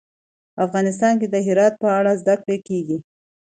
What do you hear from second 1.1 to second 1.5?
کې د